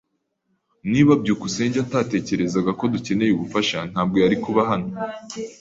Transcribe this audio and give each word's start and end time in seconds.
Niba 0.91 1.11
byukusenge 1.21 1.77
atatekerezaga 1.85 2.71
ko 2.79 2.83
dukeneye 2.93 3.31
ubufasha, 3.33 3.77
ntabwo 3.91 4.15
yari 4.23 4.35
kuba 4.43 4.61
hano. 4.69 4.89